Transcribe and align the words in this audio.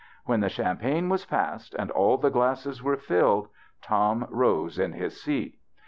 When 0.25 0.39
the 0.39 0.49
champagne 0.49 1.09
was 1.09 1.25
passed, 1.25 1.75
and 1.77 1.91
all 1.91 2.17
the 2.17 2.31
glasses 2.31 2.81
were 2.81 2.97
filled, 2.97 3.49
Tom 3.83 4.25
rose 4.31 4.79
in 4.79 4.93
his 4.93 5.21
seat. 5.21 5.59